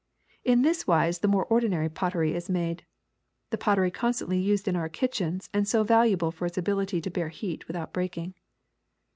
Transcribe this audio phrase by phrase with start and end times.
[0.43, 2.87] In this wise the more ordinary pottery is made,
[3.51, 7.11] the pot tery constantly used in our kitchens and so valuable for its ability to
[7.11, 8.33] bear heat without breaking.